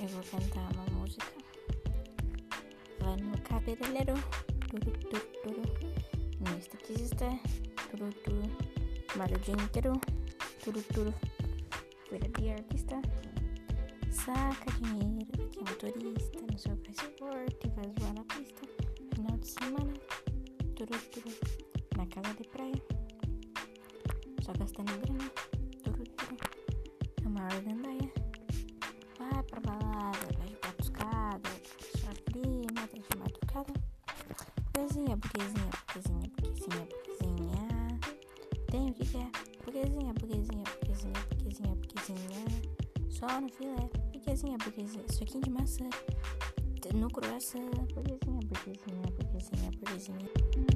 eu 0.00 0.08
vou 0.08 0.22
cantar 0.24 0.72
uma 0.74 1.00
música. 1.00 1.26
Vai 3.00 3.16
no 3.16 3.40
cabeleireiro, 3.42 4.14
turu, 4.68 4.90
turu, 4.98 5.26
turu. 5.42 5.62
No 6.40 6.58
esteticista, 6.58 7.26
turu, 7.90 8.12
turu. 8.24 8.42
Malho 9.16 9.36
o 9.36 9.40
dia 9.40 9.54
inteiro, 9.54 9.92
turu, 10.62 10.82
turu. 10.92 11.14
Cuida 12.08 12.28
de 12.28 12.50
artista, 12.50 13.00
saca 14.10 14.70
dinheiro. 14.80 15.26
aqui 15.32 15.58
é 15.58 15.70
motorista, 15.70 16.40
no 16.40 16.58
seu 16.58 16.76
passaporte, 16.76 17.68
vai 17.74 17.92
zoar 17.98 18.14
na 18.14 18.24
pista. 18.24 18.62
Final 19.14 19.38
de 19.38 19.46
semana, 19.48 19.92
turu, 20.74 20.98
turu. 21.10 21.34
Na 21.96 22.06
casa 22.06 22.34
de 22.34 22.48
praia, 22.48 22.82
só 24.42 24.52
gastando 24.58 24.92
grana, 25.00 25.30
turu, 25.82 26.04
turu. 26.04 26.36
Na 27.22 27.26
é 27.26 27.32
maior 27.32 27.60
gandaia, 27.62 28.12
vai 29.18 29.42
pra 29.44 29.60
balada. 29.60 29.85
Burguesinha, 35.16 35.70
burguesinha, 35.86 36.30
burguesinha, 36.36 36.88
burguesinha. 37.06 38.00
Tem 38.70 38.90
o 38.90 38.94
que 38.94 39.06
quer? 39.06 39.30
Burguesinha, 39.64 40.12
burguesinha, 40.12 40.64
burguesinha, 40.80 41.12
burguesinha, 41.30 41.74
burguesinha. 41.74 42.46
Só 43.10 43.40
no 43.40 43.48
filé. 43.48 43.88
Burguesinha, 44.12 44.58
burguesinha. 44.58 45.04
Suquinho 45.10 45.44
de 45.44 45.50
maçã. 45.50 45.88
No 46.94 47.08
croissant. 47.10 47.70
Burguesinha, 47.94 48.40
burguesinha, 48.44 49.02
burguesinha, 49.16 49.70
burguesinha. 49.70 50.75